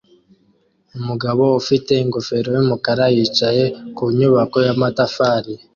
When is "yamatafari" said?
4.67-5.53